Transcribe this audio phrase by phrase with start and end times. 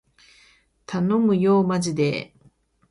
[0.87, 2.49] たのむよーまじでー